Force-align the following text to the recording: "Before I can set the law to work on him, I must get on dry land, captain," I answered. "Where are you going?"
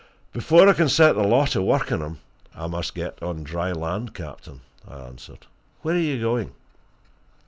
"Before 0.33 0.67
I 0.67 0.73
can 0.73 0.89
set 0.89 1.13
the 1.15 1.21
law 1.21 1.45
to 1.45 1.61
work 1.61 1.91
on 1.91 2.01
him, 2.01 2.17
I 2.55 2.65
must 2.65 2.95
get 2.95 3.21
on 3.21 3.43
dry 3.43 3.71
land, 3.71 4.15
captain," 4.15 4.61
I 4.87 4.95
answered. 4.95 5.45
"Where 5.83 5.93
are 5.93 5.97
you 5.99 6.19
going?" 6.19 6.53